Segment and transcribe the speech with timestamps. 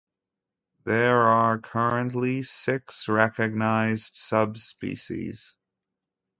[0.83, 5.55] There are currently six recognized subspecies.